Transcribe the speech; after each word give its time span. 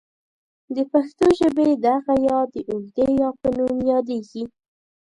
د 0.75 0.77
پښتو 0.91 1.25
ژبې 1.39 1.67
دغه 1.87 2.13
ې 2.27 2.39
د 2.53 2.55
اوږدې 2.69 3.07
یا 3.21 3.29
په 3.39 3.47
نوم 3.57 3.75
یادیږي. 3.91 4.43